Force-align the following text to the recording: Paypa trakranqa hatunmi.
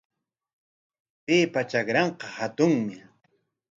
Paypa 1.25 1.61
trakranqa 1.69 2.27
hatunmi. 2.37 2.95